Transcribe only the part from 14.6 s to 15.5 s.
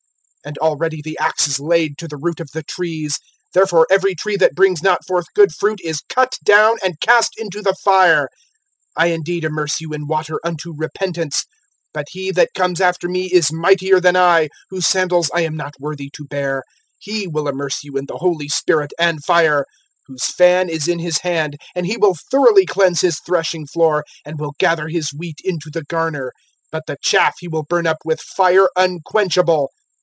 whose sandals I